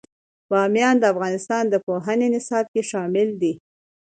بامیان 0.49 0.95
د 0.99 1.03
افغانستان 1.13 1.63
د 1.69 1.75
پوهنې 1.85 2.27
نصاب 2.35 2.65
کې 2.73 2.81
شامل 2.91 3.29
دي. 3.41 3.53